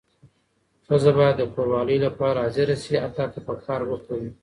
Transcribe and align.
ښځه 0.85 1.11
باید 1.17 1.35
د 1.39 1.43
کوروالې 1.53 1.97
لپاره 2.05 2.37
حاضره 2.45 2.75
شي 2.83 2.95
حتی 3.03 3.25
که 3.33 3.39
په 3.47 3.53
کار 3.65 3.81
بوخته 3.89 4.13
وي. 4.19 4.31